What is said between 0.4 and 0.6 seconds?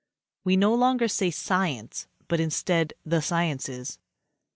We